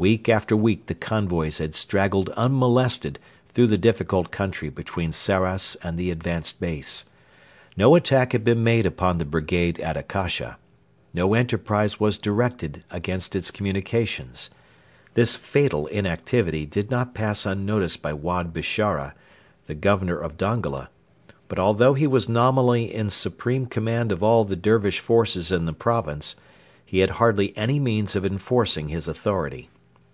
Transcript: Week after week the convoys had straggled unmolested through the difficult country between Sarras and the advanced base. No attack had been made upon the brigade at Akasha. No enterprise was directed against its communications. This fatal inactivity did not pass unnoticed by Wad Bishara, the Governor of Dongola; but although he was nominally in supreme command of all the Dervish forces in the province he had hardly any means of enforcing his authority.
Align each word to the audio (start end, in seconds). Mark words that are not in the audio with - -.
Week 0.00 0.28
after 0.28 0.56
week 0.56 0.86
the 0.86 0.94
convoys 0.94 1.58
had 1.58 1.74
straggled 1.74 2.28
unmolested 2.36 3.18
through 3.48 3.66
the 3.66 3.76
difficult 3.76 4.30
country 4.30 4.68
between 4.70 5.10
Sarras 5.10 5.76
and 5.82 5.98
the 5.98 6.12
advanced 6.12 6.60
base. 6.60 7.04
No 7.76 7.96
attack 7.96 8.30
had 8.30 8.44
been 8.44 8.62
made 8.62 8.86
upon 8.86 9.18
the 9.18 9.24
brigade 9.24 9.80
at 9.80 9.96
Akasha. 9.96 10.56
No 11.12 11.34
enterprise 11.34 11.98
was 11.98 12.16
directed 12.16 12.84
against 12.92 13.34
its 13.34 13.50
communications. 13.50 14.50
This 15.14 15.34
fatal 15.34 15.88
inactivity 15.88 16.64
did 16.64 16.92
not 16.92 17.12
pass 17.12 17.44
unnoticed 17.44 18.00
by 18.00 18.12
Wad 18.12 18.52
Bishara, 18.52 19.14
the 19.66 19.74
Governor 19.74 20.16
of 20.20 20.36
Dongola; 20.36 20.90
but 21.48 21.58
although 21.58 21.94
he 21.94 22.06
was 22.06 22.28
nominally 22.28 22.94
in 22.94 23.10
supreme 23.10 23.66
command 23.66 24.12
of 24.12 24.22
all 24.22 24.44
the 24.44 24.54
Dervish 24.54 25.00
forces 25.00 25.50
in 25.50 25.64
the 25.64 25.72
province 25.72 26.36
he 26.86 27.00
had 27.00 27.10
hardly 27.18 27.52
any 27.58 27.80
means 27.80 28.14
of 28.14 28.24
enforcing 28.24 28.90
his 28.90 29.08
authority. 29.08 29.68